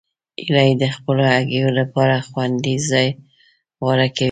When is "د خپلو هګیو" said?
0.81-1.69